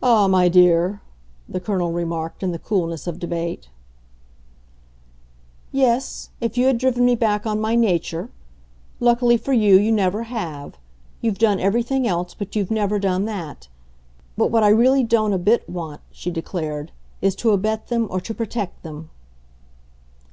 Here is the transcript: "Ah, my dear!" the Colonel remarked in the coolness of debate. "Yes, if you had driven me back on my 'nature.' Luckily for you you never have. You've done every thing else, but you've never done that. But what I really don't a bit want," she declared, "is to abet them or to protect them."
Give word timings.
"Ah, 0.00 0.28
my 0.28 0.48
dear!" 0.48 1.02
the 1.48 1.58
Colonel 1.58 1.90
remarked 1.90 2.44
in 2.44 2.52
the 2.52 2.58
coolness 2.60 3.08
of 3.08 3.18
debate. 3.18 3.68
"Yes, 5.72 6.30
if 6.40 6.56
you 6.56 6.66
had 6.68 6.78
driven 6.78 7.04
me 7.04 7.16
back 7.16 7.46
on 7.46 7.58
my 7.60 7.74
'nature.' 7.74 8.30
Luckily 9.00 9.36
for 9.36 9.52
you 9.52 9.76
you 9.76 9.90
never 9.90 10.22
have. 10.22 10.78
You've 11.20 11.38
done 11.38 11.58
every 11.58 11.82
thing 11.82 12.06
else, 12.06 12.32
but 12.32 12.54
you've 12.54 12.70
never 12.70 13.00
done 13.00 13.24
that. 13.24 13.66
But 14.36 14.52
what 14.52 14.62
I 14.62 14.68
really 14.68 15.02
don't 15.02 15.32
a 15.32 15.36
bit 15.38 15.68
want," 15.68 16.00
she 16.12 16.30
declared, 16.30 16.92
"is 17.20 17.34
to 17.34 17.50
abet 17.50 17.88
them 17.88 18.06
or 18.08 18.20
to 18.20 18.32
protect 18.32 18.84
them." 18.84 19.10